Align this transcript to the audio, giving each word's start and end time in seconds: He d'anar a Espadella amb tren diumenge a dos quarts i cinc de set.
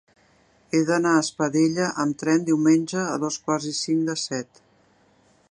He 0.77 0.79
d'anar 0.87 1.11
a 1.17 1.19
Espadella 1.25 1.91
amb 2.05 2.17
tren 2.23 2.47
diumenge 2.49 3.05
a 3.05 3.13
dos 3.27 3.39
quarts 3.45 3.69
i 3.75 3.79
cinc 3.85 4.09
de 4.11 4.19
set. 4.27 4.65